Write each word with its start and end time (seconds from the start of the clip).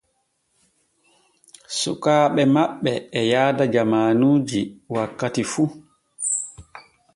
Sukaaɓe 1.79 2.41
maɓɓe 2.55 2.91
e 3.19 3.21
yaada 3.31 3.63
jamaanuji 3.73 4.61
wakkati 4.93 5.43
fu. 5.51 5.63